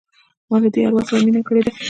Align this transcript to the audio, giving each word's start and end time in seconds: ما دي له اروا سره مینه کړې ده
ما 0.49 0.57
دي 0.73 0.79
له 0.81 0.87
اروا 0.89 1.01
سره 1.07 1.19
مینه 1.25 1.41
کړې 1.47 1.61
ده 1.65 1.71